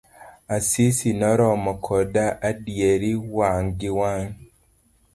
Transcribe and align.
Asis 0.55 1.01
noromo 1.19 1.73
koda 1.85 2.25
adieri 2.49 3.11
wang' 3.35 3.71
gi 3.79 3.89
wang'. 3.99 4.31